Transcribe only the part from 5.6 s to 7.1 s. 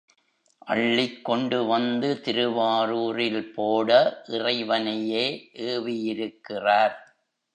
ஏவியிருக்கிறார்.